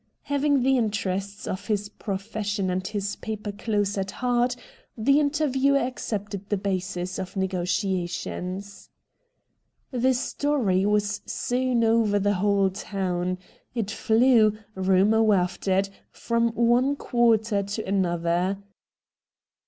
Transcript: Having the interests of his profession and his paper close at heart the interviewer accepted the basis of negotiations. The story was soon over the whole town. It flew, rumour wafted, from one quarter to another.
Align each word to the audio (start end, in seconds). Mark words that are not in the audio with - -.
Having 0.23 0.63
the 0.63 0.79
interests 0.79 1.45
of 1.47 1.67
his 1.67 1.87
profession 1.87 2.71
and 2.71 2.87
his 2.87 3.17
paper 3.17 3.51
close 3.51 3.99
at 3.99 4.09
heart 4.09 4.55
the 4.97 5.19
interviewer 5.19 5.77
accepted 5.77 6.49
the 6.49 6.57
basis 6.57 7.19
of 7.19 7.35
negotiations. 7.37 8.89
The 9.91 10.15
story 10.15 10.87
was 10.87 11.21
soon 11.27 11.83
over 11.83 12.17
the 12.17 12.33
whole 12.41 12.71
town. 12.71 13.37
It 13.75 13.91
flew, 13.91 14.57
rumour 14.73 15.21
wafted, 15.21 15.89
from 16.09 16.49
one 16.55 16.95
quarter 16.95 17.61
to 17.61 17.85
another. 17.87 18.57